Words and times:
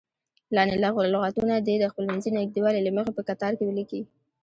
لاندې 0.55 0.75
لغتونه 1.13 1.53
دې 1.67 1.75
د 1.79 1.85
خپلمنځي 1.91 2.31
نږدېوالي 2.37 2.81
له 2.83 2.91
مخې 2.97 3.11
په 3.15 3.21
کتار 3.29 3.51
کې 3.57 3.65
ولیکئ. 3.67 4.01